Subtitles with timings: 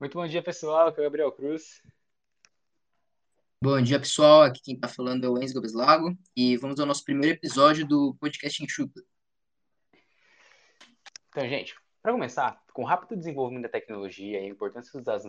[0.00, 0.86] Muito bom dia, pessoal.
[0.86, 1.82] Aqui é o Gabriel Cruz.
[3.60, 4.42] Bom dia, pessoal.
[4.42, 8.14] Aqui quem está falando é o Enzo Gobeslago e vamos ao nosso primeiro episódio do
[8.20, 9.02] podcast Enxuta.
[11.28, 15.26] Então, gente, para começar, com o rápido desenvolvimento da tecnologia e a importância dos dados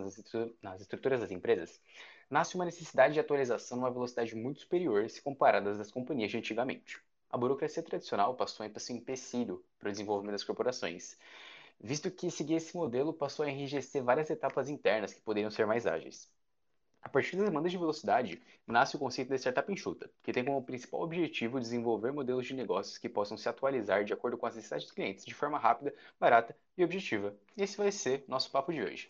[0.62, 1.82] nas estruturas das empresas,
[2.30, 7.02] nasce uma necessidade de atualização numa velocidade muito superior se comparadas às companhias de antigamente.
[7.28, 11.18] A burocracia tradicional passou a ser um empecilho para o desenvolvimento das corporações,
[11.80, 15.86] visto que seguir esse modelo passou a enrijecer várias etapas internas que poderiam ser mais
[15.86, 16.30] ágeis.
[17.02, 20.62] A partir das demandas de velocidade, nasce o conceito da startup enxuta, que tem como
[20.62, 24.84] principal objetivo desenvolver modelos de negócios que possam se atualizar de acordo com as necessidades
[24.84, 27.34] dos clientes de forma rápida, barata e objetiva.
[27.56, 29.08] E esse vai ser nosso papo de hoje.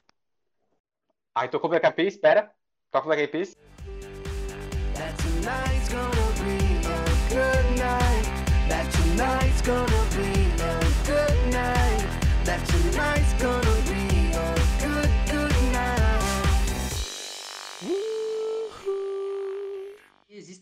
[1.34, 2.54] Aí tocou o Black Eyed Peas, espera.
[2.92, 3.56] Toca o Black Eyed.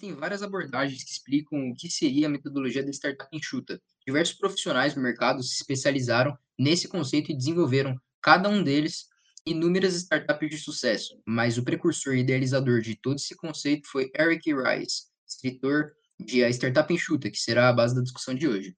[0.09, 3.81] Existem várias abordagens que explicam o que seria a metodologia da startup enxuta.
[4.07, 9.07] Diversos profissionais no mercado se especializaram nesse conceito e desenvolveram, cada um deles,
[9.45, 14.51] inúmeras startups de sucesso, mas o precursor e idealizador de todo esse conceito foi Eric
[14.51, 18.75] Rice, escritor de A Startup Enxuta, que será a base da discussão de hoje.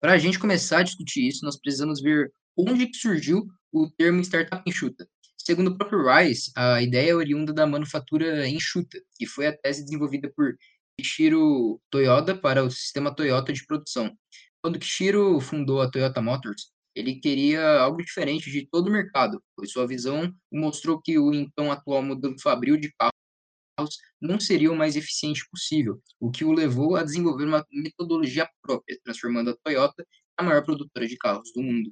[0.00, 4.62] Para a gente começar a discutir isso, nós precisamos ver onde surgiu o termo startup
[4.66, 5.06] enxuta.
[5.48, 9.82] Segundo o próprio Rice, a ideia é oriunda da manufatura enxuta, que foi a tese
[9.82, 10.54] desenvolvida por
[10.94, 14.14] Kishiro Toyoda para o sistema Toyota de produção.
[14.60, 19.72] Quando Kishiro fundou a Toyota Motors, ele queria algo diferente de todo o mercado, pois
[19.72, 24.96] sua visão mostrou que o então atual modelo fabril de carros não seria o mais
[24.96, 30.42] eficiente possível, o que o levou a desenvolver uma metodologia própria, transformando a Toyota a
[30.42, 31.90] maior produtora de carros do mundo.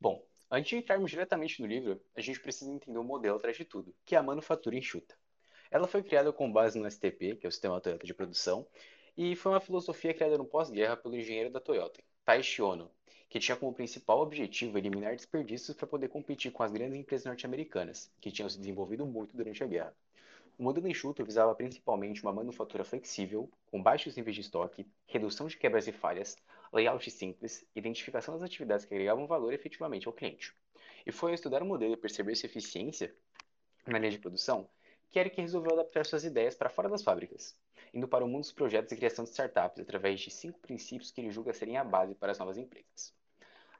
[0.00, 3.64] Bom, Antes de entrarmos diretamente no livro, a gente precisa entender o modelo atrás de
[3.64, 5.16] tudo, que é a manufatura enxuta.
[5.70, 8.66] Ela foi criada com base no STP, que é o Sistema Toyota de Produção,
[9.16, 12.90] e foi uma filosofia criada no pós-guerra pelo engenheiro da Toyota, Taishi Ono,
[13.30, 18.12] que tinha como principal objetivo eliminar desperdícios para poder competir com as grandes empresas norte-americanas,
[18.20, 19.96] que tinham se desenvolvido muito durante a guerra.
[20.58, 25.56] O modelo enxuto visava principalmente uma manufatura flexível, com baixos níveis de estoque, redução de
[25.56, 26.36] quebras e falhas,
[26.72, 30.54] layout simples, identificação das atividades que agregavam valor efetivamente ao cliente.
[31.04, 33.14] E foi ao estudar o modelo e perceber sua eficiência
[33.86, 34.68] na linha de produção
[35.10, 37.54] que Eric resolveu adaptar suas ideias para fora das fábricas,
[37.92, 41.20] indo para o mundo dos projetos e criação de startups através de cinco princípios que
[41.20, 43.14] ele julga serem a base para as novas empresas.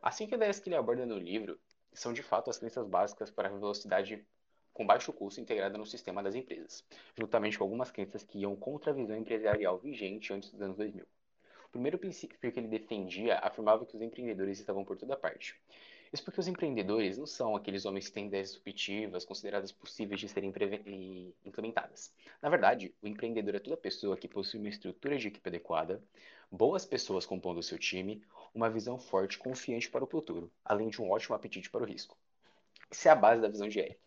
[0.02, 1.58] As cinco ideias que ele aborda no livro
[1.94, 4.26] são de fato as crenças básicas para a velocidade
[4.74, 6.84] com baixo custo integrada no sistema das empresas,
[7.16, 11.06] juntamente com algumas crenças que iam contra a visão empresarial vigente antes dos anos 2000.
[11.72, 15.58] Primeiro princípio que ele defendia afirmava que os empreendedores estavam por toda parte.
[16.12, 20.28] Isso porque os empreendedores não são aqueles homens que têm ideias disruptivas, consideradas possíveis de
[20.28, 20.52] serem
[21.46, 22.12] implementadas.
[22.42, 26.04] Na verdade, o empreendedor é toda pessoa que possui uma estrutura de equipe adequada,
[26.50, 28.22] boas pessoas compondo o seu time,
[28.54, 31.86] uma visão forte e confiante para o futuro, além de um ótimo apetite para o
[31.86, 32.18] risco.
[32.90, 33.98] Isso é a base da visão de Eric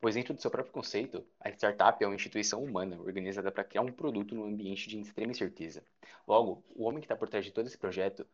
[0.00, 3.82] pois dentro do seu próprio conceito, a startup é uma instituição humana organizada para criar
[3.82, 5.84] um produto num ambiente de extrema incerteza.
[6.26, 8.26] Logo, o homem que está por trás de todo esse projeto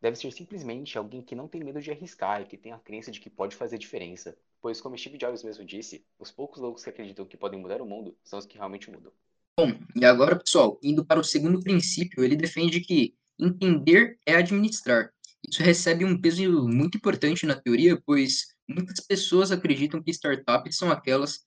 [0.00, 3.10] deve ser simplesmente alguém que não tem medo de arriscar e que tem a crença
[3.10, 6.90] de que pode fazer diferença, pois, como Steve Jobs mesmo disse, os poucos loucos que
[6.90, 9.12] acreditam que podem mudar o mundo são os que realmente mudam.
[9.58, 15.10] Bom, e agora, pessoal, indo para o segundo princípio, ele defende que entender é administrar.
[15.48, 20.90] Isso recebe um peso muito importante na teoria, pois muitas pessoas acreditam que startups são
[20.90, 21.40] aquelas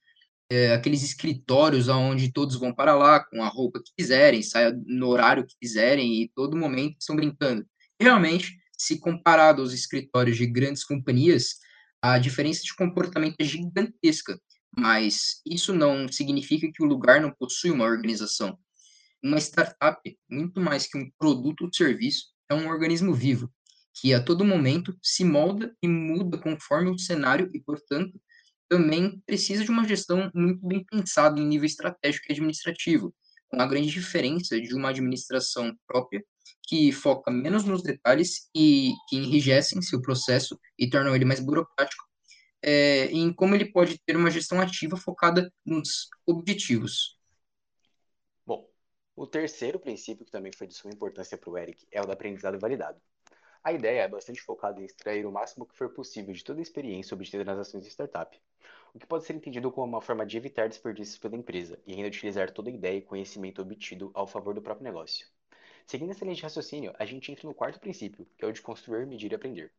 [0.49, 5.07] é, aqueles escritórios aonde todos vão para lá com a roupa que quiserem, saia no
[5.07, 7.65] horário que quiserem e todo momento estão brincando.
[7.99, 11.55] Realmente, se comparado aos escritórios de grandes companhias,
[12.01, 14.39] a diferença de comportamento é gigantesca,
[14.77, 18.57] mas isso não significa que o lugar não possui uma organização.
[19.21, 23.51] Uma startup, muito mais que um produto ou serviço, é um organismo vivo,
[23.99, 28.19] que a todo momento se molda e muda conforme o cenário e, portanto,
[28.69, 33.13] também precisa de uma gestão muito bem pensada em nível estratégico e administrativo,
[33.47, 36.23] com a grande diferença de uma administração própria,
[36.67, 42.03] que foca menos nos detalhes e que enrijecem seu processo e tornam ele mais burocrático,
[42.61, 47.17] é, em como ele pode ter uma gestão ativa focada nos objetivos.
[48.45, 48.69] Bom,
[49.15, 52.11] o terceiro princípio, que também foi de suma importância para o Eric, é o do
[52.11, 52.99] aprendizado validado.
[53.67, 56.63] A ideia é bastante focada em extrair o máximo que for possível de toda a
[56.63, 58.39] experiência obtida nas ações de startup,
[58.93, 62.07] o que pode ser entendido como uma forma de evitar desperdícios pela empresa e ainda
[62.07, 65.27] utilizar toda a ideia e conhecimento obtido ao favor do próprio negócio.
[65.85, 68.61] Seguindo essa linha de raciocínio, a gente entra no quarto princípio, que é o de
[68.61, 69.69] construir, medir e aprender,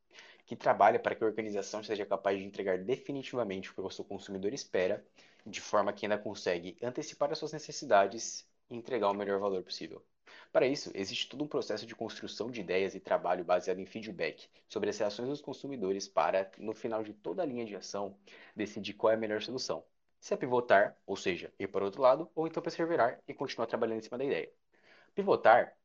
[0.44, 4.04] que trabalha para que a organização seja capaz de entregar definitivamente o que o seu
[4.04, 5.02] consumidor espera,
[5.46, 10.04] de forma que ainda consegue antecipar as suas necessidades e entregar o melhor valor possível.
[10.52, 14.48] Para isso, existe todo um processo de construção de ideias e trabalho baseado em feedback
[14.68, 18.18] sobre as reações dos consumidores para, no final de toda a linha de ação,
[18.54, 19.84] decidir qual é a melhor solução.
[20.20, 23.66] Se é pivotar, ou seja, ir para o outro lado, ou então perseverar e continuar
[23.66, 24.52] trabalhando em cima da ideia.
[25.14, 25.77] Pivotar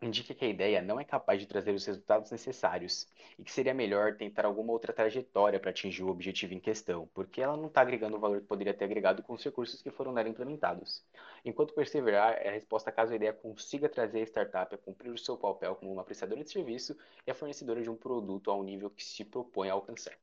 [0.00, 3.06] indica que a ideia não é capaz de trazer os resultados necessários
[3.38, 7.40] e que seria melhor tentar alguma outra trajetória para atingir o objetivo em questão, porque
[7.40, 10.12] ela não está agregando o valor que poderia ter agregado com os recursos que foram
[10.12, 11.02] nela implementados.
[11.44, 15.18] Enquanto perseverar é a resposta caso a ideia consiga trazer a startup a cumprir o
[15.18, 16.96] seu papel como uma prestadora de serviço
[17.26, 20.16] e a fornecedora de um produto ao nível que se propõe a alcançar.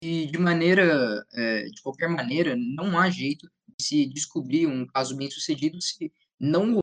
[0.00, 3.48] E de maneira, é, de qualquer maneira, não há jeito
[3.78, 6.80] de se descobrir um caso bem sucedido se não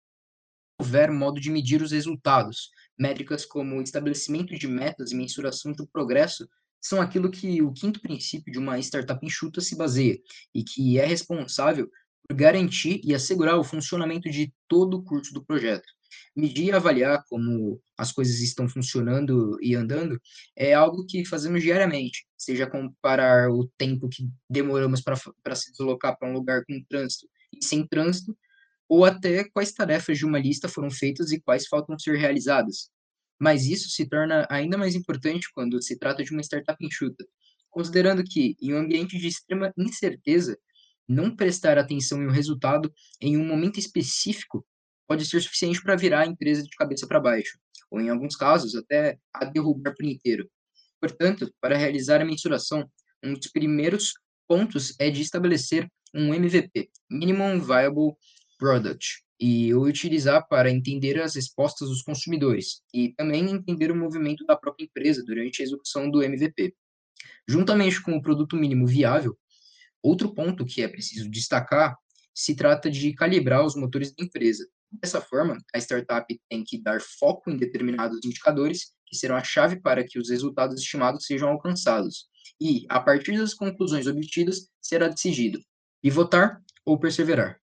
[0.80, 2.70] houver modo de medir os resultados.
[2.98, 6.48] Métricas como estabelecimento de metas e mensuração do progresso
[6.82, 10.18] são aquilo que o quinto princípio de uma startup enxuta se baseia
[10.56, 11.90] e que é responsável
[12.26, 15.88] por garantir e assegurar o funcionamento de todo o curso do projeto.
[16.34, 20.20] Medir e avaliar como as coisas estão funcionando e andando
[20.56, 26.30] é algo que fazemos diariamente, seja comparar o tempo que demoramos para se deslocar para
[26.30, 28.36] um lugar com trânsito e sem trânsito,
[28.90, 32.90] ou até quais tarefas de uma lista foram feitas e quais faltam ser realizadas.
[33.40, 37.24] Mas isso se torna ainda mais importante quando se trata de uma startup enxuta,
[37.70, 40.58] considerando que, em um ambiente de extrema incerteza,
[41.08, 42.92] não prestar atenção em um resultado
[43.22, 44.66] em um momento específico
[45.08, 47.58] pode ser suficiente para virar a empresa de cabeça para baixo,
[47.90, 50.50] ou em alguns casos até a derrubar por inteiro.
[51.00, 52.88] Portanto, para realizar a mensuração,
[53.24, 54.14] um dos primeiros
[54.48, 58.14] pontos é de estabelecer um MVP, Minimum Viable
[58.60, 64.58] Product, e utilizar para entender as respostas dos consumidores e também entender o movimento da
[64.58, 66.76] própria empresa durante a execução do MVP.
[67.48, 69.38] Juntamente com o produto mínimo viável,
[70.04, 71.96] outro ponto que é preciso destacar
[72.36, 74.68] se trata de calibrar os motores da empresa.
[74.92, 79.80] Dessa forma, a startup tem que dar foco em determinados indicadores que serão a chave
[79.80, 82.28] para que os resultados estimados sejam alcançados.
[82.60, 85.60] E, a partir das conclusões obtidas, será decidido
[86.02, 87.60] pivotar ou perseverar.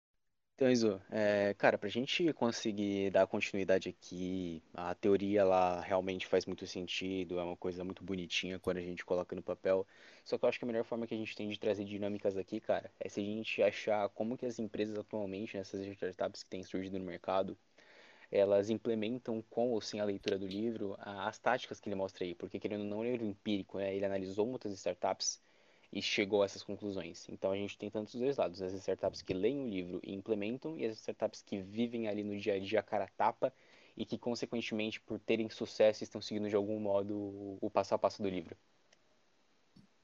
[0.57, 6.47] Então, Iso, é, cara, pra gente conseguir dar continuidade aqui, a teoria lá realmente faz
[6.47, 9.87] muito sentido, é uma coisa muito bonitinha quando a gente coloca no papel.
[10.25, 12.39] Só que eu acho que a melhor forma que a gente tem de trazer dinâmicas
[12.39, 16.49] aqui, cara, é se a gente achar como que as empresas atualmente, nessas startups que
[16.51, 17.57] têm surgido no mercado,
[18.31, 22.35] elas implementam com ou sem a leitura do livro as táticas que ele mostra aí,
[22.35, 23.95] porque querendo ou não, ele é empírico, né?
[23.95, 25.41] Ele analisou muitas startups
[25.93, 27.27] e chegou a essas conclusões.
[27.29, 30.79] Então a gente tem tantos dois lados, as startups que leem o livro e implementam
[30.79, 33.53] e as startups que vivem ali no dia a dia cara a tapa
[33.97, 38.23] e que consequentemente por terem sucesso estão seguindo de algum modo o passo a passo
[38.23, 38.57] do livro.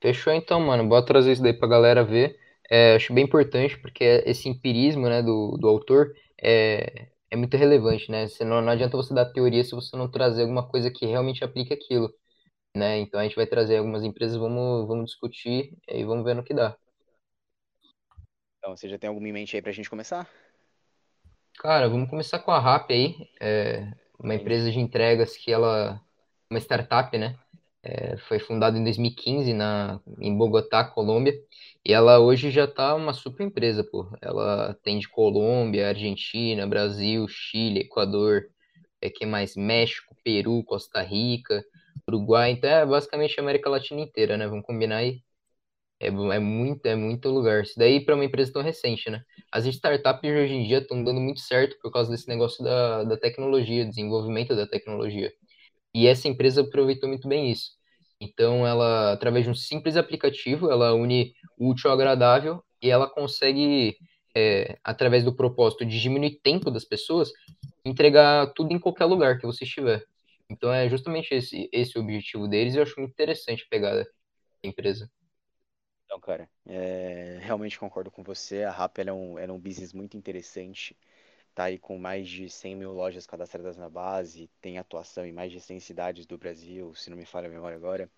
[0.00, 0.88] Fechou então, mano.
[0.88, 2.38] Bora trazer isso daí pra galera ver.
[2.70, 8.10] É, acho bem importante porque esse empirismo né, do, do autor é, é muito relevante,
[8.10, 8.26] né?
[8.26, 11.72] Você não adianta você dar teoria se você não trazer alguma coisa que realmente aplique
[11.72, 12.12] aquilo
[12.74, 12.98] né?
[12.98, 16.54] Então a gente vai trazer algumas empresas, vamos, vamos discutir e vamos ver no que
[16.54, 16.76] dá.
[18.58, 20.28] Então, você já tem alguma em mente aí pra gente começar?
[21.58, 26.00] Cara, vamos começar com a RAP aí, é uma empresa de entregas que ela,
[26.48, 27.36] uma startup, né?
[27.82, 31.34] É, foi fundada em 2015 na, em Bogotá, Colômbia,
[31.84, 34.08] e ela hoje já tá uma super empresa, pô.
[34.20, 38.48] Ela atende Colômbia, Argentina, Brasil, Chile, Equador,
[39.00, 39.56] é, que mais?
[39.56, 41.64] México, Peru, Costa Rica,
[42.16, 44.46] Uruguai, então é basicamente a América Latina inteira, né?
[44.46, 45.22] Vamos combinar aí.
[46.00, 47.62] É, é muito, é muito lugar.
[47.62, 49.22] Isso daí para uma empresa tão recente, né?
[49.52, 53.16] As startups hoje em dia estão dando muito certo por causa desse negócio da, da
[53.16, 55.32] tecnologia, desenvolvimento da tecnologia.
[55.94, 57.72] E essa empresa aproveitou muito bem isso.
[58.20, 63.08] Então, ela, através de um simples aplicativo, ela une o útil ao agradável e ela
[63.08, 63.96] consegue,
[64.34, 67.32] é, através do propósito de diminuir tempo das pessoas,
[67.84, 70.04] entregar tudo em qualquer lugar que você estiver.
[70.52, 74.04] Então é justamente esse, esse o objetivo deles e eu acho muito interessante a pegada
[74.04, 75.10] da empresa.
[76.04, 78.64] Então, cara, é, realmente concordo com você.
[78.64, 80.96] A Rap é, um, é um business muito interessante.
[81.54, 85.52] Tá aí com mais de 100 mil lojas cadastradas na base, tem atuação em mais
[85.52, 88.10] de 100 cidades do Brasil, se não me falha a memória agora.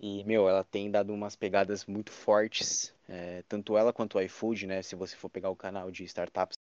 [0.00, 4.66] E, meu, ela tem dado umas pegadas muito fortes, é, tanto ela quanto o iFood,
[4.66, 4.82] né?
[4.82, 6.56] Se você for pegar o canal de startups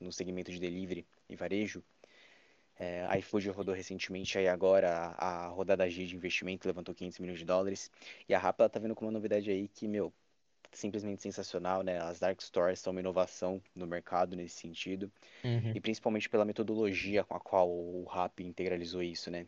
[0.00, 1.82] no segmento de delivery e varejo,
[2.80, 7.20] é, a iFood rodou recentemente aí agora a, a, rodada G de investimento, levantou 500
[7.20, 7.90] milhões de dólares.
[8.28, 10.12] E a Rappi, ela tá vendo com uma novidade aí que, meu,
[10.72, 11.98] simplesmente sensacional, né?
[12.00, 15.12] As Dark Stores são uma inovação no mercado nesse sentido,
[15.44, 15.72] Uhum.
[15.74, 19.46] e principalmente pela metodologia com a qual o RAP integralizou isso, né?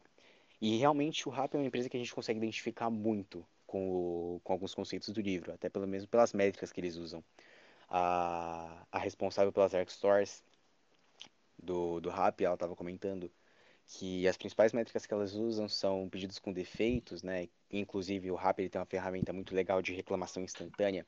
[0.61, 3.91] E realmente o RAP é uma empresa que a gente consegue identificar muito com,
[4.37, 7.25] o- com alguns conceitos do livro, até pelo mesmo pelas métricas que eles usam.
[7.89, 10.43] A, a responsável pelas Dark Stores
[11.63, 13.31] do, do RAP, ela estava comentando
[13.87, 17.49] que as principais métricas que elas usam são pedidos com defeitos, né?
[17.71, 21.07] Inclusive o RAP ele tem uma ferramenta muito legal de reclamação instantânea.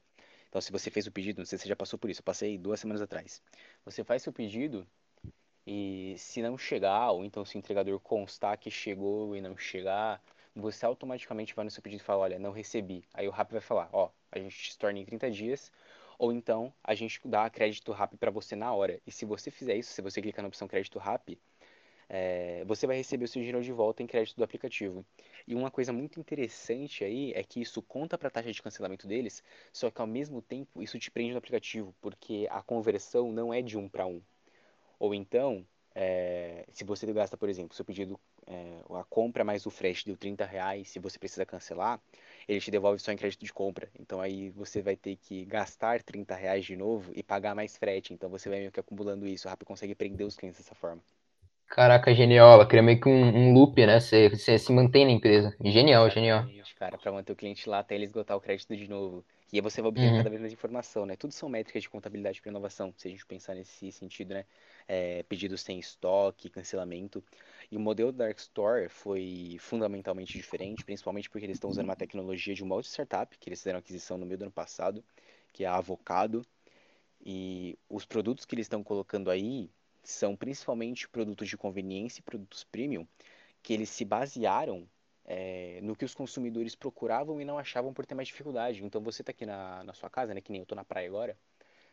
[0.48, 2.24] Então, se você fez o pedido, não sei se você já passou por isso, eu
[2.24, 3.42] passei duas semanas atrás.
[3.84, 4.86] Você faz seu pedido
[5.66, 10.22] e se não chegar, ou então se o entregador constar que chegou e não chegar,
[10.54, 13.04] você automaticamente vai no seu pedido e fala, olha, não recebi.
[13.12, 15.72] Aí o RAP vai falar, ó, a gente te torna em 30 dias,
[16.18, 19.00] ou então a gente dá crédito RAP para você na hora.
[19.06, 21.38] E se você fizer isso, se você clicar na opção crédito RAP,
[22.08, 25.04] é, você vai receber o seu dinheiro de volta em crédito do aplicativo.
[25.46, 29.06] E uma coisa muito interessante aí é que isso conta para a taxa de cancelamento
[29.06, 29.42] deles,
[29.72, 33.62] só que ao mesmo tempo isso te prende no aplicativo, porque a conversão não é
[33.62, 34.22] de um para um.
[34.98, 39.70] Ou então, é, se você gasta, por exemplo, seu pedido, é, a compra mais o
[39.70, 42.00] frete deu 30 reais, se você precisa cancelar,
[42.48, 43.90] ele te devolve só em crédito de compra.
[43.98, 48.12] Então aí você vai ter que gastar 30 reais de novo e pagar mais frete.
[48.14, 49.46] Então você vai meio que acumulando isso.
[49.48, 51.02] O Rappi consegue prender os clientes dessa forma.
[51.68, 52.52] Caraca, genial.
[52.52, 53.12] Ela cria meio que um,
[53.50, 54.00] um loop, né?
[54.00, 55.54] Você, você se mantém na empresa.
[55.62, 56.48] Genial, genial.
[56.76, 59.24] Cara, para manter o cliente lá até ele esgotar o crédito de novo.
[59.52, 60.16] E aí você vai obtendo Uhum.
[60.16, 61.16] cada vez mais informação, né?
[61.16, 64.44] Tudo são métricas de contabilidade para inovação, se a gente pensar nesse sentido, né?
[64.88, 67.22] É, pedidos sem estoque, cancelamento.
[67.74, 71.96] E o modelo da Dark Store foi fundamentalmente diferente, principalmente porque eles estão usando uma
[71.96, 75.02] tecnologia de uma outra startup, que eles fizeram aquisição no meio do ano passado,
[75.52, 76.46] que é a Avocado.
[77.20, 79.68] E os produtos que eles estão colocando aí
[80.04, 83.08] são principalmente produtos de conveniência e produtos premium,
[83.60, 84.88] que eles se basearam
[85.24, 88.84] é, no que os consumidores procuravam e não achavam por ter mais dificuldade.
[88.84, 91.08] Então você tá aqui na, na sua casa, né, que nem eu tô na praia
[91.08, 91.36] agora,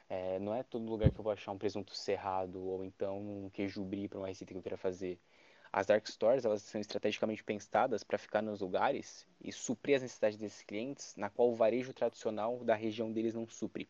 [0.07, 3.50] é, não é todo lugar que eu vou achar um presunto cerrado ou então um
[3.50, 5.17] queijo brie para uma receita que eu queira fazer.
[5.73, 10.37] As dark stores, elas são estrategicamente pensadas para ficar nos lugares e suprir as necessidades
[10.37, 13.89] desses clientes, na qual o varejo tradicional da região deles não supre.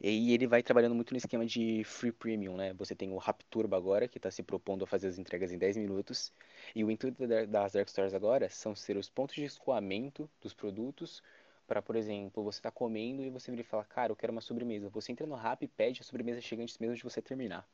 [0.00, 2.72] E ele vai trabalhando muito no esquema de free premium, né?
[2.74, 5.76] Você tem o Rapturbo agora, que está se propondo a fazer as entregas em 10
[5.76, 6.32] minutos.
[6.74, 10.52] E o intuito da- das Dark Stores agora são ser os pontos de escoamento dos
[10.54, 11.22] produtos
[11.66, 14.40] para, por exemplo, você tá comendo e você vira e fala, cara, eu quero uma
[14.40, 14.88] sobremesa.
[14.90, 17.66] Você entra no Rap e pede a sobremesa chega antes mesmo de você terminar.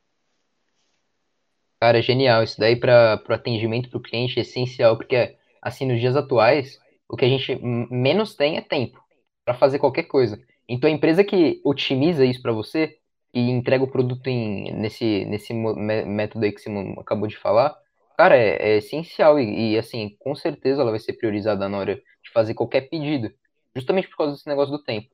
[1.81, 2.43] Cara, genial.
[2.43, 6.79] Isso daí para o atendimento para o cliente é essencial, porque, assim, nos dias atuais,
[7.09, 9.03] o que a gente menos tem é tempo
[9.45, 10.41] para fazer qualquer coisa.
[10.69, 12.99] Então, a empresa que otimiza isso para você
[13.33, 17.77] e entrega o produto em, nesse, nesse método aí que você acabou de falar,
[18.17, 19.39] cara, é, é essencial.
[19.39, 23.33] E, e, assim, com certeza ela vai ser priorizada na hora de fazer qualquer pedido,
[23.75, 25.09] justamente por causa desse negócio do tempo.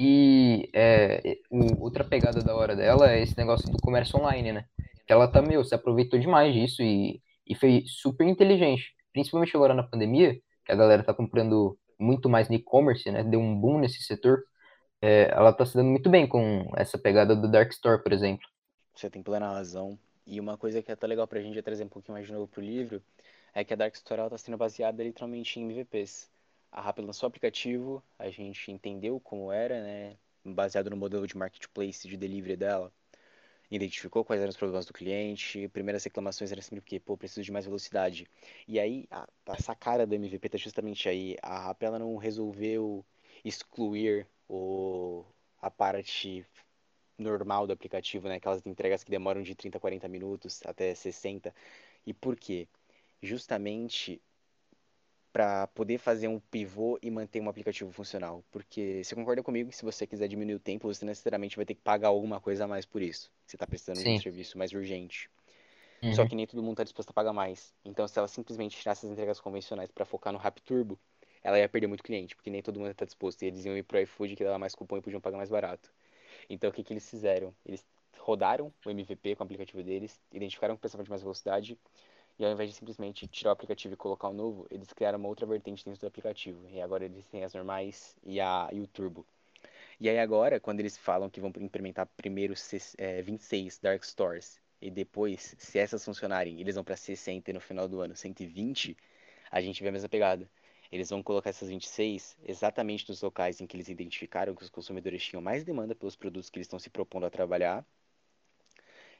[0.00, 1.38] E é,
[1.78, 4.64] outra pegada da hora dela é esse negócio do comércio online, né?
[5.06, 8.94] Que ela tá, meu, se aproveitou demais disso e, e foi super inteligente.
[9.12, 10.34] Principalmente agora na pandemia,
[10.64, 13.22] que a galera tá comprando muito mais no e-commerce, né?
[13.22, 14.42] Deu um boom nesse setor.
[15.00, 18.46] É, ela tá se dando muito bem com essa pegada do Dark Store, por exemplo.
[18.94, 19.98] Você tem plena razão.
[20.26, 22.46] E uma coisa que é até legal pra gente trazer um pouquinho mais de novo
[22.46, 23.02] pro livro
[23.52, 26.30] é que a Dark Store ela tá sendo baseada literalmente em MVPs.
[26.72, 30.16] A Rappi lançou o aplicativo, a gente entendeu como era, né?
[30.44, 32.92] Baseado no modelo de marketplace de delivery dela.
[33.74, 35.68] Identificou quais eram os problemas do cliente.
[35.68, 38.28] Primeiras reclamações eram sempre porque, pô, preciso de mais velocidade.
[38.68, 41.36] E aí, a, a sacada do MVP tá justamente aí.
[41.42, 43.04] A Rappi ela não resolveu
[43.44, 45.24] excluir o,
[45.60, 46.46] a parte
[47.18, 48.36] normal do aplicativo, né?
[48.36, 51.52] Aquelas entregas que demoram de 30 a 40 minutos até 60.
[52.06, 52.68] E por quê?
[53.20, 54.22] Justamente
[55.34, 58.44] para poder fazer um pivô e manter um aplicativo funcional.
[58.52, 61.74] Porque você concorda comigo que se você quiser diminuir o tempo, você necessariamente vai ter
[61.74, 63.32] que pagar alguma coisa a mais por isso.
[63.46, 64.16] Você está precisando de um Sim.
[64.16, 65.28] serviço mais urgente.
[66.10, 66.26] Só Uhum.
[66.26, 67.74] que nem todo mundo está disposto a pagar mais.
[67.84, 70.98] Então, se ela simplesmente tirasse as entregas convencionais para focar no Rap Turbo,
[71.42, 73.42] ela ia perder muito cliente, porque nem todo mundo está disposto.
[73.42, 75.92] E eles iam ir pro iFood que dava mais cupom e podiam pagar mais barato.
[76.50, 77.54] Então, o que que eles fizeram?
[77.66, 77.86] Eles
[78.18, 81.78] rodaram o MVP com o aplicativo deles, identificaram que precisava de mais velocidade,
[82.38, 85.28] e ao invés de simplesmente tirar o aplicativo e colocar o novo, eles criaram uma
[85.28, 86.68] outra vertente dentro do aplicativo.
[86.68, 89.26] E agora eles têm as normais e, a, e o turbo.
[90.00, 92.54] E aí agora, quando eles falam que vão implementar primeiro
[92.98, 97.60] é, 26 Dark Stores, e depois, se essas funcionarem, eles vão para 60 e no
[97.60, 98.96] final do ano 120,
[99.50, 100.50] a gente vê a mesma pegada.
[100.92, 105.24] Eles vão colocar essas 26 exatamente nos locais em que eles identificaram que os consumidores
[105.24, 107.84] tinham mais demanda pelos produtos que eles estão se propondo a trabalhar.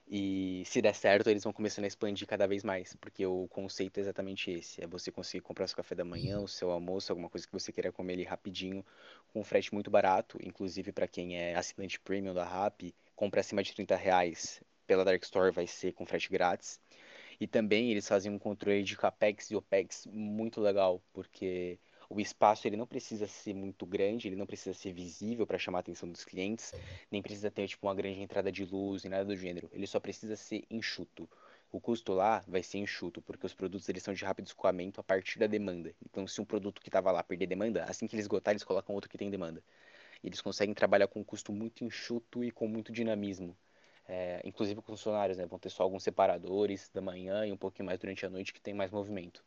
[0.07, 3.99] E se der certo, eles vão começando a expandir cada vez mais, porque o conceito
[3.99, 7.31] é exatamente esse: é você conseguir comprar seu café da manhã, o seu almoço, alguma
[7.31, 8.85] coisa que você queira comer ali rapidinho,
[9.33, 10.39] com um frete muito barato.
[10.43, 15.23] Inclusive, para quem é assinante premium da Rappi, compra acima de 30 reais pela Dark
[15.23, 16.81] Store, vai ser com frete grátis.
[17.41, 22.67] E também eles fazem um controle de capex e opex muito legal, porque o espaço
[22.67, 26.09] ele não precisa ser muito grande, ele não precisa ser visível para chamar a atenção
[26.09, 26.73] dos clientes,
[27.11, 29.69] nem precisa ter tipo uma grande entrada de luz e nada do gênero.
[29.73, 31.29] Ele só precisa ser enxuto.
[31.73, 35.05] O custo lá vai ser enxuto, porque os produtos eles são de rápido escoamento a
[35.05, 35.93] partir da demanda.
[36.05, 38.95] Então, se um produto que estava lá perder demanda, assim que eles esgotar, eles colocam
[38.95, 39.61] outro que tem demanda.
[40.23, 43.57] Eles conseguem trabalhar com um custo muito enxuto e com muito dinamismo.
[44.07, 45.47] É, inclusive com funcionários, né?
[45.47, 48.61] Vão ter só alguns separadores da manhã e um pouquinho mais durante a noite que
[48.61, 49.45] tem mais movimento.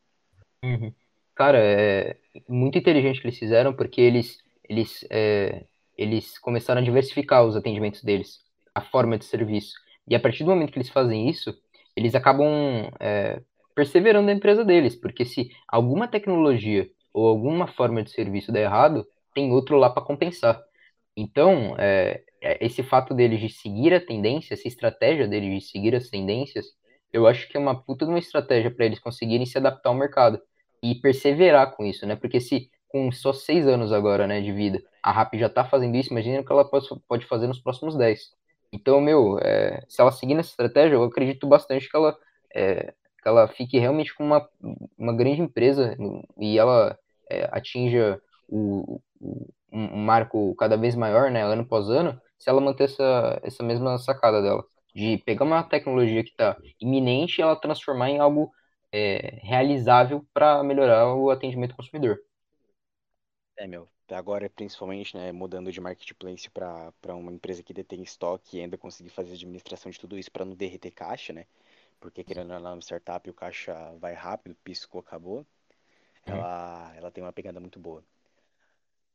[0.64, 0.94] Uhum.
[1.38, 2.18] Cara, é
[2.50, 5.66] muito inteligente que eles fizeram, porque eles, eles, é,
[5.96, 8.40] eles começaram a diversificar os atendimentos deles,
[8.74, 9.76] a forma de serviço.
[10.08, 11.56] E a partir do momento que eles fazem isso,
[11.96, 13.40] eles acabam é,
[13.76, 19.06] perseverando na empresa deles, porque se alguma tecnologia ou alguma forma de serviço der errado,
[19.36, 20.60] tem outro lá para compensar.
[21.16, 25.94] Então, é, é, esse fato deles de seguir a tendência, essa estratégia deles de seguir
[25.94, 26.66] as tendências,
[27.14, 29.96] eu acho que é uma puta de uma estratégia para eles conseguirem se adaptar ao
[29.96, 30.42] mercado
[30.82, 32.16] e perseverar com isso, né?
[32.16, 35.96] Porque se com só seis anos agora, né, de vida, a RAP já tá fazendo
[35.96, 38.32] isso, imagina o que ela pode, fazer nos próximos dez.
[38.72, 42.18] Então, meu, é, se ela seguir nessa estratégia, eu acredito bastante que ela,
[42.54, 44.48] é, que ela fique realmente com uma,
[44.98, 45.96] uma grande empresa
[46.40, 46.98] e ela
[47.30, 52.62] é, atinja o, o, um marco cada vez maior, né, ano após ano, se ela
[52.62, 57.56] manter essa, essa mesma sacada dela, de pegar uma tecnologia que está iminente e ela
[57.56, 58.52] transformar em algo
[58.92, 62.22] é, realizável para melhorar o atendimento ao consumidor.
[63.58, 63.88] É, meu.
[64.10, 69.10] Agora, principalmente, né, mudando de marketplace para uma empresa que detém estoque e ainda conseguir
[69.10, 71.46] fazer a administração de tudo isso para não derreter caixa, né?
[72.00, 75.40] Porque querendo ou não, uma startup o caixa vai rápido, piscou, acabou.
[75.40, 75.46] Uhum.
[76.36, 78.04] Ela, ela tem uma pegada muito boa.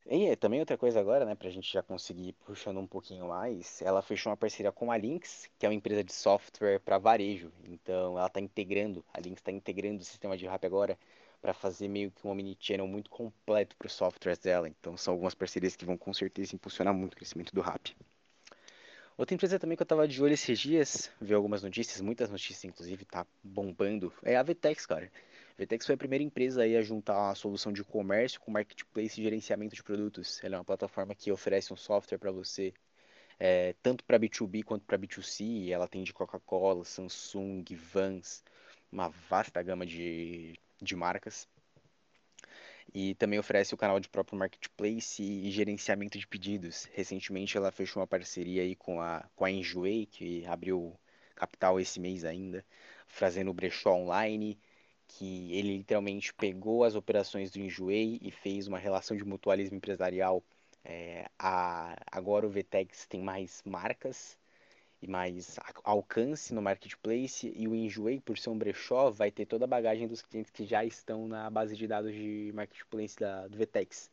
[0.07, 4.03] E também outra coisa agora, né, pra gente já conseguir puxando um pouquinho mais, ela
[4.03, 7.53] fechou uma parceria com a Lynx, que é uma empresa de software para varejo.
[7.65, 10.99] Então ela está integrando, a Lynx está integrando o sistema de rap agora
[11.41, 14.69] para fazer meio que um omnichannel muito completo para os softwares dela.
[14.69, 17.97] Então são algumas parcerias que vão com certeza impulsionar muito o crescimento do rap.
[19.17, 22.65] Outra empresa também que eu tava de olho esses dias, vi algumas notícias, muitas notícias
[22.65, 25.11] inclusive, tá bombando, é a Vtex, cara.
[25.63, 29.77] Vetex foi a primeira empresa a juntar a solução de comércio com marketplace e gerenciamento
[29.77, 30.43] de produtos.
[30.43, 32.75] Ela é uma plataforma que oferece um software para você,
[33.39, 35.71] é, tanto para B2B quanto para B2C.
[35.71, 38.43] Ela tem de Coca-Cola, Samsung, Vans,
[38.91, 41.47] uma vasta gama de, de marcas.
[42.93, 46.89] E também oferece o canal de próprio marketplace e gerenciamento de pedidos.
[46.93, 50.99] Recentemente ela fechou uma parceria aí com a, com a Enjoei, que abriu
[51.37, 52.65] capital esse mês ainda,
[53.07, 54.59] fazendo o brechó online
[55.19, 60.43] que ele literalmente pegou as operações do Enjoei e fez uma relação de mutualismo empresarial.
[60.85, 64.39] É, a, agora o Vtex tem mais marcas
[65.03, 69.65] e mais alcance no marketplace e o Enjoei, por ser um brechó, vai ter toda
[69.65, 73.59] a bagagem dos clientes que já estão na base de dados de marketplace da, do
[73.59, 74.11] Vtex.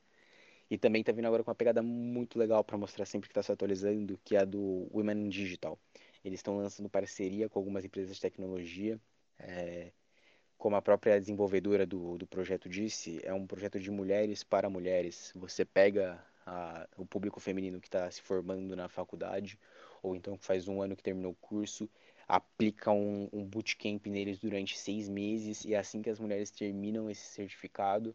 [0.70, 3.42] E também está vindo agora com uma pegada muito legal para mostrar sempre que está
[3.44, 5.80] se atualizando, que é a do Women Digital.
[6.24, 9.00] Eles estão lançando parceria com algumas empresas de tecnologia.
[9.40, 9.92] É,
[10.60, 15.32] como a própria desenvolvedora do, do projeto disse, é um projeto de mulheres para mulheres.
[15.34, 19.58] Você pega a, o público feminino que está se formando na faculdade,
[20.04, 21.90] ou então que faz um ano que terminou o curso,
[22.28, 27.26] aplica um, um bootcamp neles durante seis meses, e assim que as mulheres terminam esse
[27.26, 28.14] certificado,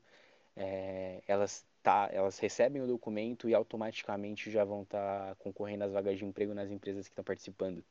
[0.55, 5.93] é, elas, tá, elas recebem o documento e automaticamente já vão estar tá concorrendo às
[5.93, 7.83] vagas de emprego nas empresas que estão participando.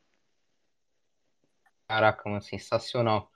[1.87, 3.32] Caraca, mano, sensacional.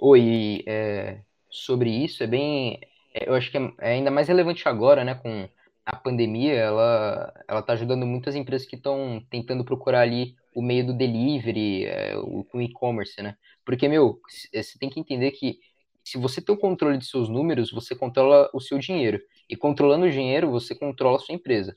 [0.00, 2.80] Oi, é, sobre isso é bem,
[3.14, 5.48] é, eu acho que é, é ainda mais relevante agora, né, com
[5.86, 10.86] a pandemia, ela ela está ajudando muitas empresas que estão tentando procurar ali o meio
[10.86, 13.36] do delivery, é, o, o e-commerce, né?
[13.64, 14.20] Porque, meu,
[14.52, 15.58] é, você tem que entender que
[16.04, 19.20] se você tem o controle de seus números, você controla o seu dinheiro.
[19.48, 21.76] E controlando o dinheiro, você controla a sua empresa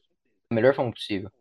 [0.49, 1.31] da melhor forma possível.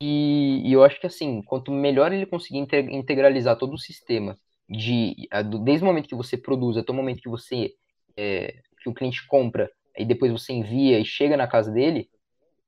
[0.00, 4.36] E, e eu acho que, assim, quanto melhor ele conseguir integralizar todo o sistema
[4.72, 5.28] de
[5.62, 7.74] desde o momento que você produz até o momento que você
[8.16, 12.08] é, que o cliente compra e depois você envia e chega na casa dele,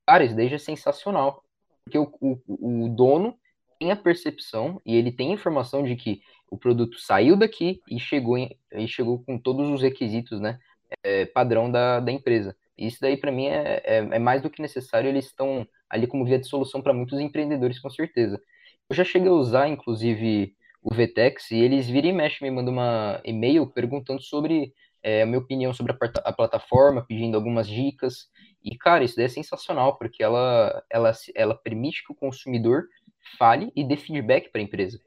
[0.06, 1.42] cara, isso daí já é sensacional.
[1.84, 3.36] Porque o, o, o dono
[3.78, 7.98] tem a percepção e ele tem a informação de que o produto saiu daqui e
[7.98, 10.58] chegou, em, e chegou com todos os requisitos né,
[11.02, 12.56] é, padrão da, da empresa.
[12.76, 15.08] Isso daí, para mim, é, é, é, mais do que necessário.
[15.08, 18.40] Eles estão ali como via de solução para muitos empreendedores, com certeza.
[18.88, 22.74] Eu já cheguei a usar, inclusive, o Vtex e eles viram e mexem, me mandam
[22.74, 25.96] uma e-mail perguntando sobre é, a minha opinião sobre a,
[26.28, 28.28] a, plataforma, pedindo algumas dicas.
[28.62, 32.84] E, cara, isso daí é sensacional, porque ela, ela, ela permite que o consumidor
[33.38, 35.00] fale e dê feedback para a empresa.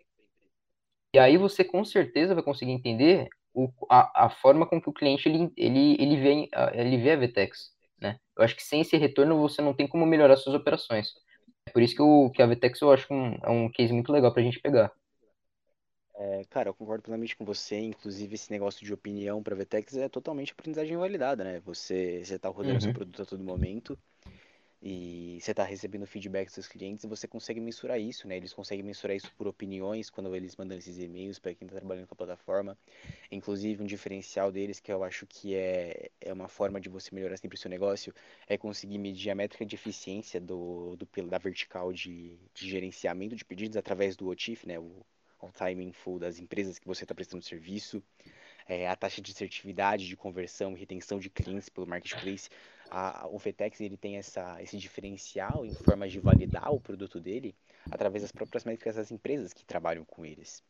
[1.13, 4.93] E aí você com certeza vai conseguir entender o, a, a forma com que o
[4.93, 7.71] cliente ele, ele, ele, vê, ele vê a VTEX.
[8.01, 8.17] Né?
[8.35, 11.09] Eu acho que sem esse retorno você não tem como melhorar suas operações.
[11.67, 14.11] É por isso que, o, que a VTEX eu acho um, é um case muito
[14.11, 14.91] legal para a gente pegar.
[16.19, 17.77] É, cara, eu concordo plenamente com você.
[17.79, 21.59] Inclusive, esse negócio de opinião para VTEX é totalmente aprendizagem validada, né?
[21.59, 22.81] Você está rodando uhum.
[22.81, 23.97] seu produto a todo momento
[24.81, 28.35] e você está recebendo feedback dos seus clientes e você consegue mensurar isso, né?
[28.35, 32.07] Eles conseguem mensurar isso por opiniões quando eles mandam esses e-mails para quem está trabalhando
[32.07, 32.75] com a plataforma.
[33.31, 37.37] Inclusive, um diferencial deles que eu acho que é, é uma forma de você melhorar
[37.37, 38.11] sempre o seu negócio
[38.47, 43.45] é conseguir medir a métrica de eficiência do, do da vertical de, de gerenciamento de
[43.45, 44.79] pedidos através do OTIF, né?
[44.79, 45.05] O
[45.41, 48.01] on time full das empresas que você está prestando serviço.
[48.67, 52.49] É, a taxa de assertividade, de conversão e retenção de clientes pelo marketplace
[52.89, 57.55] a, o Vetex ele tem essa, esse diferencial em forma de validar o produto dele
[57.89, 60.63] através das próprias métricas das empresas que trabalham com eles.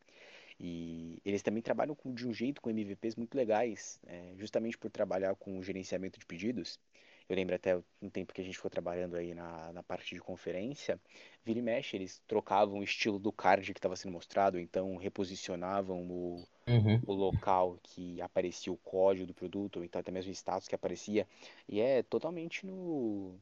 [0.60, 4.90] E eles também trabalham com, de um jeito com MVPs muito legais, é, justamente por
[4.90, 6.80] trabalhar com o gerenciamento de pedidos.
[7.30, 10.22] Eu lembro até um tempo que a gente foi trabalhando aí na, na parte de
[10.22, 11.00] conferência,
[11.44, 16.04] vira e mexe, eles trocavam o estilo do card que estava sendo mostrado, então reposicionavam
[16.10, 17.02] o, uhum.
[17.06, 20.76] o local que aparecia o código do produto, ou então até mesmo o status que
[20.76, 21.28] aparecia,
[21.68, 23.36] e é totalmente no,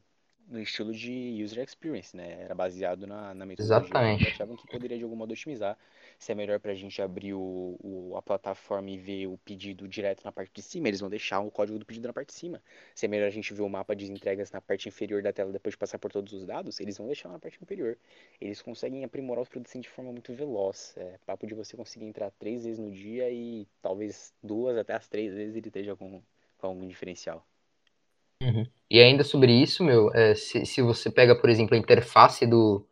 [0.48, 2.42] no estilo de user experience, né?
[2.42, 4.24] Era baseado na, na metodologia Exatamente.
[4.24, 5.78] que achavam que poderia de algum modo otimizar
[6.18, 9.86] se é melhor para a gente abrir o, o, a plataforma e ver o pedido
[9.86, 12.34] direto na parte de cima, eles vão deixar o código do pedido na parte de
[12.34, 12.62] cima.
[12.94, 15.52] Se é melhor a gente ver o mapa de entregas na parte inferior da tela
[15.52, 17.98] depois de passar por todos os dados, eles vão deixar na parte inferior.
[18.40, 20.94] Eles conseguem aprimorar os produtos de forma muito veloz.
[20.96, 25.08] É papo de você conseguir entrar três vezes no dia e talvez duas até as
[25.08, 26.22] três vezes ele esteja com,
[26.58, 27.46] com algum diferencial.
[28.42, 28.66] Uhum.
[28.90, 32.86] E ainda sobre isso, meu, é, se, se você pega, por exemplo, a interface do,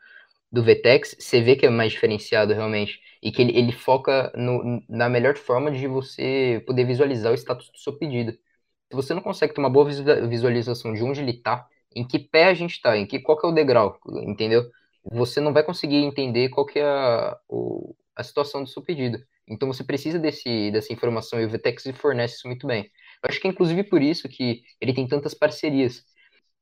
[0.54, 3.00] do VTEX, você vê que é mais diferenciado realmente.
[3.20, 7.70] E que ele, ele foca no, na melhor forma de você poder visualizar o status
[7.70, 8.32] do seu pedido.
[8.32, 9.86] Se você não consegue ter uma boa
[10.28, 13.46] visualização de onde ele está, em que pé a gente está, em que qual que
[13.46, 14.70] é o degrau, entendeu?
[15.12, 19.18] Você não vai conseguir entender qual que é a, o, a situação do seu pedido.
[19.48, 22.84] Então você precisa desse, dessa informação e o VTEX fornece isso muito bem.
[23.22, 26.04] Eu acho que é inclusive por isso que ele tem tantas parcerias.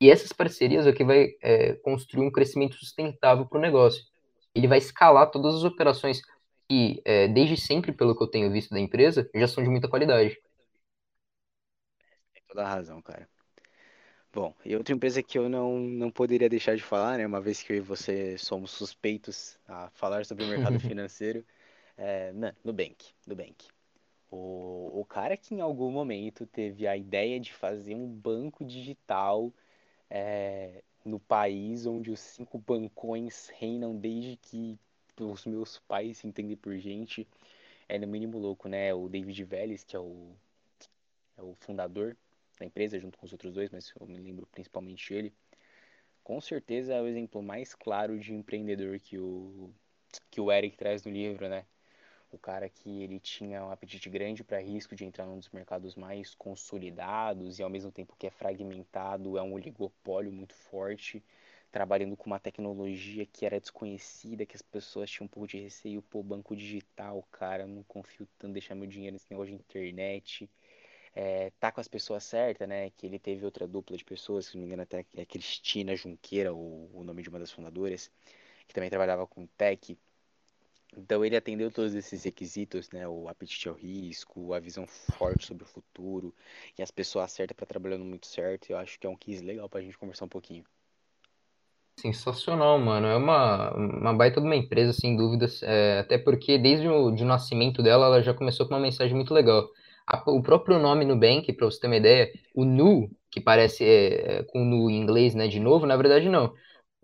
[0.03, 4.05] E essas parcerias é o que vai é, construir um crescimento sustentável para o negócio.
[4.53, 6.21] Ele vai escalar todas as operações
[6.69, 9.87] que, é, desde sempre, pelo que eu tenho visto da empresa, já são de muita
[9.87, 10.37] qualidade.
[12.35, 13.29] Tem toda a razão, cara.
[14.33, 17.63] Bom, e outra empresa que eu não, não poderia deixar de falar, né, uma vez
[17.63, 21.45] que eu e você somos suspeitos a falar sobre o mercado financeiro,
[21.97, 22.33] é
[22.65, 23.07] Nubank.
[23.25, 23.69] Nubank.
[24.33, 29.55] O, o cara que em algum momento teve a ideia de fazer um banco digital
[30.15, 34.79] é, no país onde os cinco bancões reinam desde que
[35.19, 37.27] os meus pais se entendem por gente.
[37.89, 38.93] É no mínimo louco, né?
[38.93, 40.33] O David Vélez, que é o,
[41.39, 42.15] é o fundador
[42.59, 45.33] da empresa, junto com os outros dois, mas eu me lembro principalmente ele.
[46.23, 49.71] Com certeza é o exemplo mais claro de empreendedor que o,
[50.31, 51.65] que o Eric traz no livro, né?
[52.37, 55.95] O cara que ele tinha um apetite grande para risco de entrar num dos mercados
[55.95, 61.23] mais consolidados e ao mesmo tempo que é fragmentado, é um oligopólio muito forte,
[61.71, 66.03] trabalhando com uma tecnologia que era desconhecida, que as pessoas tinham um pouco de receio,
[66.03, 70.49] pô, banco digital, cara, não confio tanto deixar meu dinheiro nesse negócio de internet.
[71.15, 72.91] É, tá com as pessoas certas, né?
[72.91, 76.55] Que ele teve outra dupla de pessoas, se não me engano, até é Cristina Junqueira,
[76.55, 78.11] o, o nome de uma das fundadoras,
[78.67, 79.99] que também trabalhava com tech
[80.97, 83.09] então ele atendeu todos esses requisitos, né?
[83.09, 86.35] O apetite ao risco, a visão forte sobre o futuro
[86.79, 88.71] e as pessoas certas para trabalhando muito certo.
[88.71, 90.65] Eu acho que é um case legal para a gente conversar um pouquinho.
[91.99, 93.07] Sensacional, mano.
[93.07, 95.63] É uma, uma baita de uma empresa, sem dúvidas.
[95.63, 99.33] É, até porque desde o de nascimento dela, ela já começou com uma mensagem muito
[99.33, 99.69] legal.
[100.07, 104.39] A, o próprio nome Nubank, para você ter uma ideia, o Nu, que parece é,
[104.39, 105.49] é com Nu em inglês, né?
[105.49, 106.53] De novo, na verdade não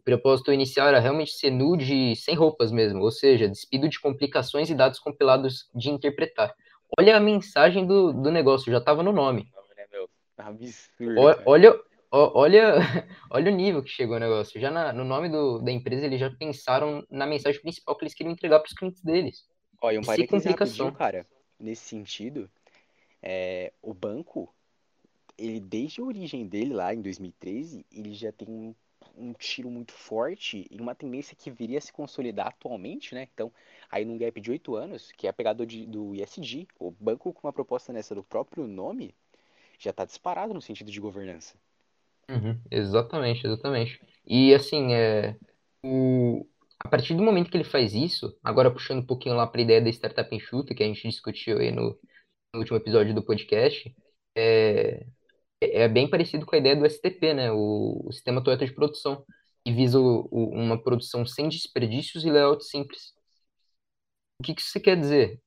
[0.03, 4.75] propósito inicial era realmente ser nude sem roupas mesmo, ou seja, despido de complicações e
[4.75, 6.55] dados compilados de interpretar.
[6.99, 9.51] Olha a mensagem do, do negócio, já estava no nome.
[10.39, 11.21] Absurdo.
[11.47, 11.81] Olha,
[12.11, 12.75] olha,
[13.31, 14.61] olha o nível que chegou o negócio.
[14.61, 18.15] Já na, no nome do, da empresa, eles já pensaram na mensagem principal que eles
[18.15, 19.47] queriam entregar para os clientes deles.
[19.83, 21.27] Olha, um parênteses rapidinho, cara.
[21.59, 22.49] Nesse sentido,
[23.23, 24.55] é, o banco,
[25.37, 28.75] ele desde a origem dele lá em 2013, ele já tem um
[29.19, 33.29] um tiro muito forte em uma tendência que viria a se consolidar atualmente, né?
[33.35, 33.53] Então,
[33.91, 37.33] aí num gap de oito anos, que é a pegada do, do ISD, o banco
[37.33, 39.15] com uma proposta nessa do próprio nome,
[39.79, 41.57] já está disparado no sentido de governança.
[42.31, 44.01] Uhum, exatamente, exatamente.
[44.27, 45.37] E assim, é,
[45.83, 46.47] o,
[46.79, 49.65] a partir do momento que ele faz isso, agora puxando um pouquinho lá para a
[49.65, 51.99] ideia da startup enxuta, que a gente discutiu aí no,
[52.55, 53.95] no último episódio do podcast,
[54.37, 55.07] é,
[55.61, 57.53] é bem parecido com a ideia do STP, né?
[57.53, 59.25] O, o Sistema Toyota de Produção,
[59.65, 63.13] que visa o, o, uma produção sem desperdícios e layout simples.
[64.41, 65.41] O que, que isso quer dizer?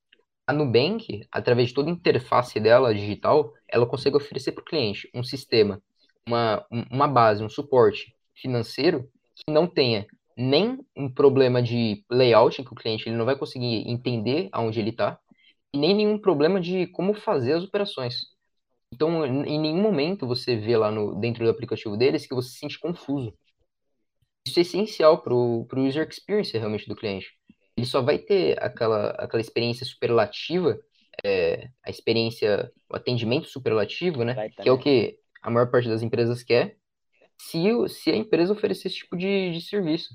[0.46, 5.10] A Nubank, através de toda a interface dela digital, ela consegue oferecer para o cliente
[5.14, 5.82] um sistema,
[6.28, 12.74] uma, uma base, um suporte financeiro que não tenha nem um problema de layout, que
[12.74, 15.20] o cliente ele não vai conseguir entender aonde ele está,
[15.74, 18.31] e nem nenhum problema de como fazer as operações.
[18.92, 22.60] Então, em nenhum momento você vê lá no, dentro do aplicativo deles que você se
[22.60, 23.34] sente confuso.
[24.46, 27.32] Isso é essencial para o user experience realmente do cliente.
[27.78, 30.78] Ele só vai ter aquela, aquela experiência superlativa,
[31.24, 34.50] é, a experiência, o atendimento superlativo, né?
[34.50, 36.76] que é o que a maior parte das empresas quer,
[37.38, 40.14] se, se a empresa oferecer esse tipo de, de serviço.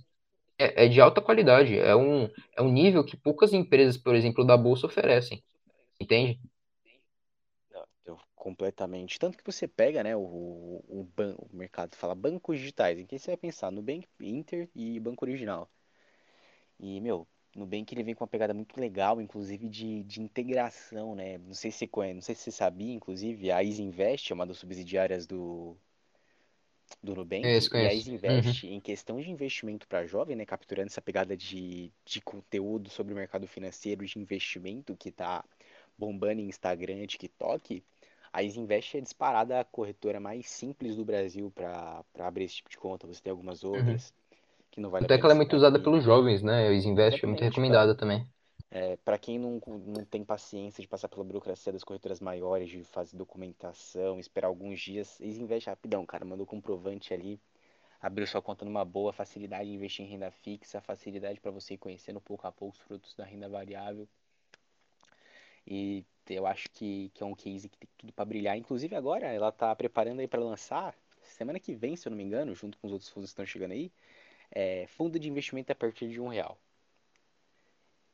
[0.59, 4.45] É, é de alta qualidade, é um, é um nível que poucas empresas, por exemplo,
[4.45, 5.43] da Bolsa oferecem.
[6.01, 6.41] Entende?
[8.47, 9.19] Completamente.
[9.19, 13.19] Tanto que você pega, né, o, o, ban o mercado fala bancos digitais, em que
[13.19, 15.69] você vai pensar Nubank, Inter e Banco Original.
[16.79, 21.39] E, meu, Nubank ele vem com uma pegada muito legal, inclusive de, de integração, né?
[21.39, 24.35] Não sei se você conhece, não sei se você sabia, inclusive, a Easy Invest é
[24.35, 25.77] uma das subsidiárias do,
[27.03, 27.43] do Nubank.
[27.43, 27.89] Conheço, conheço.
[27.89, 28.75] E a Easy Invest, uhum.
[28.75, 30.47] em questão de investimento para jovem, né?
[30.47, 35.45] Capturando essa pegada de, de conteúdo sobre o mercado financeiro, de investimento que está
[35.99, 37.83] bombando em Instagram, TikTok,
[38.37, 42.77] a Isinvest é disparada a corretora mais simples do Brasil para abrir esse tipo de
[42.77, 43.07] conta.
[43.07, 43.71] Você tem algumas uhum.
[43.71, 44.37] outras uhum.
[44.71, 46.69] que não vale Até que ela é muito usada pelos jovens, né?
[46.69, 48.29] A Isinvest é muito recomendada pra, também.
[48.71, 52.85] É, para quem não, não tem paciência de passar pela burocracia das corretoras maiores, de
[52.85, 56.23] fazer documentação, esperar alguns dias, Isinvest rapidão, cara.
[56.23, 57.41] Mandou comprovante ali,
[58.03, 61.79] abriu sua conta numa boa, facilidade de investir em renda fixa, facilidade para você ir
[61.79, 64.07] conhecendo pouco a pouco os frutos da renda variável.
[65.67, 68.57] E eu acho que, que é um case que tem tudo para brilhar.
[68.57, 72.25] Inclusive agora ela está preparando aí para lançar, semana que vem, se eu não me
[72.25, 73.91] engano, junto com os outros fundos que estão chegando aí,
[74.51, 76.59] é, fundo de investimento a partir de um real.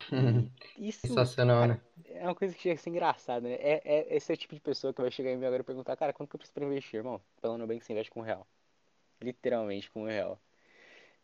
[0.77, 1.81] Isso, Sensacional, né?
[2.07, 3.55] É uma coisa que chega a ser engraçada, né?
[3.55, 5.65] É, é, esse é o tipo de pessoa que vai chegar em mim agora e
[5.65, 7.21] perguntar, cara, quanto que eu preciso para investir, irmão?
[7.41, 8.47] Pelo Nubank você investe com um real.
[9.21, 10.39] Literalmente com um real.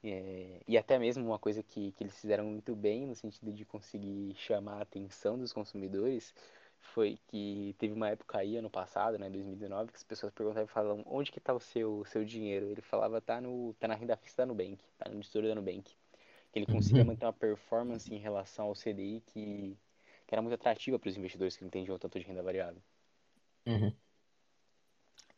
[0.03, 3.64] É, e até mesmo uma coisa que, que eles fizeram muito bem no sentido de
[3.64, 6.33] conseguir chamar a atenção dos consumidores
[6.81, 10.73] foi que teve uma época aí, ano passado, né, 2019, que as pessoas perguntavam e
[10.73, 12.67] falavam onde que tá o seu, seu dinheiro?
[12.67, 15.93] Ele falava, tá, no, tá na renda fixa da Nubank, tá no tesouro da Nubank.
[16.55, 17.09] Ele conseguia uhum.
[17.09, 19.77] manter uma performance em relação ao CDI que,
[20.27, 22.81] que era muito atrativa para os investidores que não entendiam tanto de renda variável.
[23.67, 23.93] Uhum.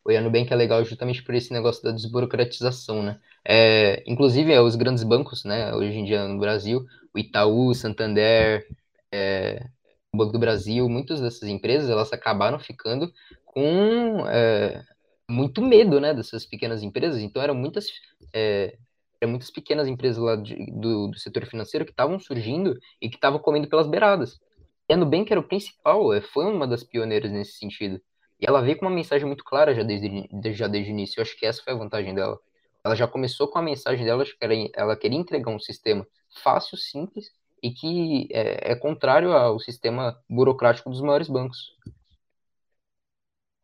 [0.03, 3.21] O Nubank é legal justamente por esse negócio da desburocratização, né?
[3.45, 8.67] É, inclusive, é, os grandes bancos, né, hoje em dia no Brasil, o Itaú, Santander,
[9.11, 9.69] é,
[10.13, 13.13] o Banco do Brasil, muitas dessas empresas, elas acabaram ficando
[13.45, 14.83] com é,
[15.29, 17.21] muito medo, né, dessas pequenas empresas.
[17.21, 17.87] Então, eram muitas,
[18.33, 18.77] é,
[19.21, 23.15] eram muitas pequenas empresas lá de, do, do setor financeiro que estavam surgindo e que
[23.15, 24.39] estavam comendo pelas beiradas.
[24.89, 28.01] E a Nubank era o principal, é, foi uma das pioneiras nesse sentido.
[28.37, 31.19] E ela veio com uma mensagem muito clara já desde, já desde o início.
[31.19, 32.37] Eu acho que essa foi a vantagem dela.
[32.83, 36.05] Ela já começou com a mensagem dela, que ela queria entregar um sistema
[36.43, 41.75] fácil, simples e que é, é contrário ao sistema burocrático dos maiores bancos.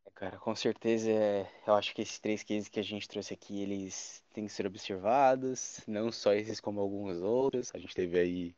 [0.05, 3.33] É, cara, com certeza, é, eu acho que esses três cases que a gente trouxe
[3.33, 7.71] aqui, eles têm que ser observados, não só esses como alguns outros.
[7.73, 8.55] A gente teve aí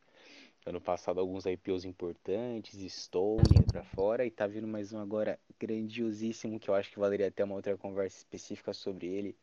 [0.66, 6.60] ano passado alguns IPOs importantes, Stone para fora e tá vindo mais um agora grandiosíssimo
[6.60, 9.36] que eu acho que valeria até uma outra conversa específica sobre ele.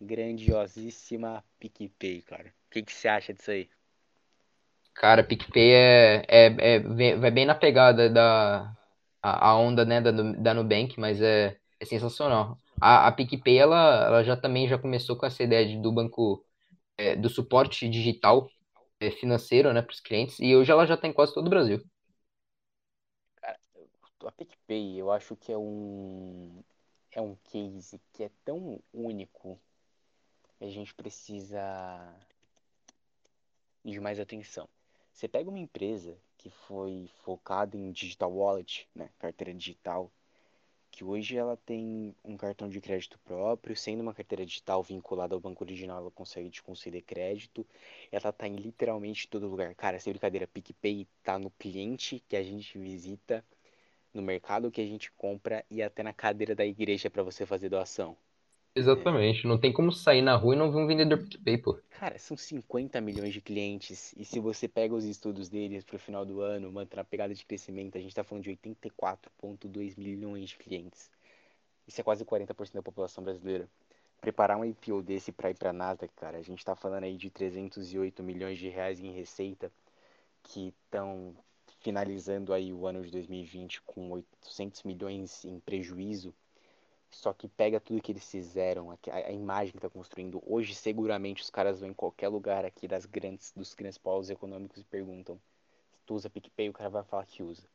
[0.00, 2.48] Grandiosíssima PicPay, cara.
[2.68, 3.70] O que, que você acha disso aí?
[4.96, 8.74] Cara, PicPay é, é, é, vai bem na pegada da
[9.22, 12.58] a, a onda né, da, da Nubank, mas é, é sensacional.
[12.80, 16.44] A, a PicPay, ela, ela já também já começou com essa ideia de, do banco,
[16.96, 18.48] é, do suporte digital
[18.98, 21.50] é, financeiro né, para os clientes, e hoje ela já está em quase todo o
[21.50, 21.82] Brasil.
[23.36, 23.58] Cara,
[24.24, 26.62] a PicPay, eu acho que é um,
[27.12, 29.60] é um case que é tão único
[30.58, 32.14] que a gente precisa
[33.84, 34.68] de mais atenção.
[35.16, 40.12] Você pega uma empresa que foi focada em digital wallet, né, carteira digital,
[40.90, 45.40] que hoje ela tem um cartão de crédito próprio, sendo uma carteira digital vinculada ao
[45.40, 47.66] banco original, ela consegue te conceder crédito.
[48.12, 49.74] Ela tá em literalmente todo lugar.
[49.74, 53.42] Cara, sem brincadeira, PicPay tá no cliente que a gente visita,
[54.12, 57.70] no mercado que a gente compra e até na cadeira da igreja para você fazer
[57.70, 58.18] doação.
[58.76, 59.46] Exatamente.
[59.46, 61.80] Não tem como sair na rua e não ver um vendedor PicPay, pô.
[61.98, 64.14] Cara, são 50 milhões de clientes.
[64.18, 67.42] E se você pega os estudos deles pro final do ano, mantém a pegada de
[67.42, 71.10] crescimento, a gente tá falando de 84,2 milhões de clientes.
[71.88, 73.66] Isso é quase 40% da população brasileira.
[74.20, 77.30] Preparar um IPO desse para ir pra Nasdaq, cara, a gente tá falando aí de
[77.30, 79.72] 308 milhões de reais em receita,
[80.42, 81.34] que estão
[81.80, 86.34] finalizando aí o ano de 2020 com 800 milhões em prejuízo
[87.10, 90.42] só que pega tudo que eles fizeram, a, a imagem que está construindo.
[90.46, 94.80] Hoje, seguramente, os caras vão em qualquer lugar aqui das grandes, dos grandes polos econômicos
[94.80, 95.40] e perguntam
[95.92, 97.66] se tu usa PicPay, o cara vai falar que usa.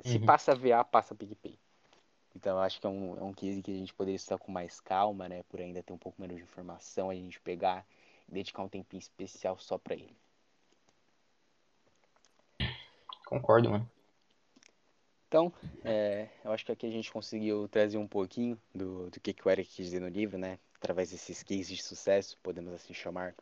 [0.00, 0.26] Se Uhum.
[0.26, 1.58] passa VA, passa PicPay.
[2.34, 4.52] Então, eu acho que é um, é um case que a gente poderia estar com
[4.52, 5.42] mais calma, né?
[5.44, 7.86] Por ainda ter um pouco menos de informação, a gente pegar
[8.28, 10.14] e dedicar um tempinho especial só para ele.
[13.24, 13.90] Concordo, mano.
[15.36, 15.52] Então,
[15.84, 19.46] é, eu acho que aqui a gente conseguiu trazer um pouquinho do, do que, que
[19.46, 20.58] o Eric quis dizer no livro, né?
[20.76, 23.34] Através desses cases de sucesso, podemos assim chamar,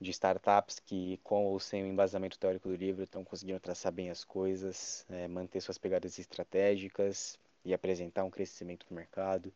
[0.00, 4.08] de startups que, com ou sem o embasamento teórico do livro, estão conseguindo traçar bem
[4.08, 9.52] as coisas, é, manter suas pegadas estratégicas e apresentar um crescimento no mercado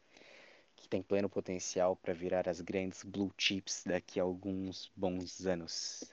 [0.77, 6.05] que tem pleno potencial para virar as grandes blue chips daqui a alguns bons anos.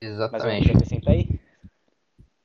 [0.00, 0.70] Exatamente.
[0.70, 1.41] a acrescentar aí?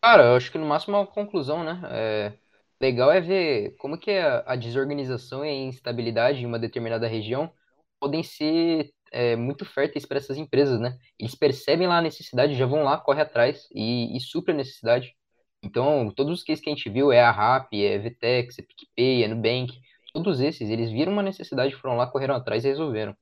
[0.08, 1.82] Cara, eu acho que no máximo é uma conclusão, né?
[1.92, 2.34] É,
[2.80, 7.52] legal é ver como que a, a desorganização e a instabilidade em uma determinada região
[8.00, 10.98] podem ser é, muito férteis para essas empresas, né?
[11.20, 15.14] Eles percebem lá a necessidade, já vão lá, corre atrás e, e a necessidade.
[15.62, 19.24] Então, todos os cases que a gente viu, é a Rappi, é Vtex, é PicPay,
[19.24, 19.74] é Nubank,
[20.14, 23.14] todos esses, eles viram uma necessidade, foram lá, correram atrás e resolveram.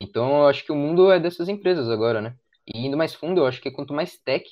[0.00, 2.36] Então, eu acho que o mundo é dessas empresas agora, né?
[2.66, 4.46] E indo mais fundo, eu acho que quanto mais tech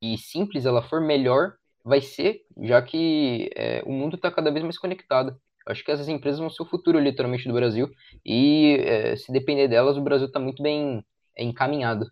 [0.00, 4.62] e simples ela for, melhor vai ser, já que é, o mundo está cada vez
[4.62, 5.40] mais conectado.
[5.66, 7.88] Acho que essas empresas vão ser o futuro, literalmente, do Brasil.
[8.24, 11.04] E é, se depender delas, o Brasil está muito bem
[11.36, 12.06] é, encaminhado.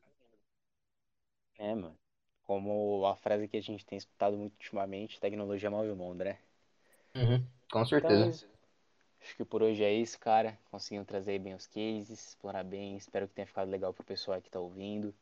[1.59, 1.97] É, mano.
[2.45, 6.39] Como a frase que a gente tem escutado muito ultimamente, tecnologia move o mundo, né?
[7.15, 8.35] Uhum, com Então, certeza.
[9.23, 10.59] acho que por hoje é isso, cara.
[10.71, 12.97] Conseguimos trazer bem os cases, explorar bem.
[12.97, 15.15] Espero que tenha ficado legal pro pessoal que tá ouvindo.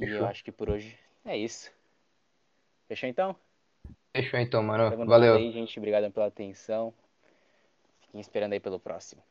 [0.00, 0.26] E eu Fechou.
[0.26, 1.70] acho que por hoje é isso.
[2.88, 3.36] Fechou então?
[4.16, 5.06] Fechou então, mano.
[5.06, 5.36] Valeu.
[5.36, 5.78] aí, gente.
[5.78, 6.92] Obrigado pela atenção.
[8.00, 9.22] Fiquem esperando aí pelo próximo.